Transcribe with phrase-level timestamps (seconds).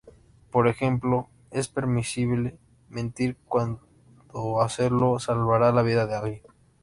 [0.49, 2.57] Por ejemplo, es permisible
[2.89, 3.83] mentir cuando
[4.63, 6.41] hacerlo salvará la vida de alguien.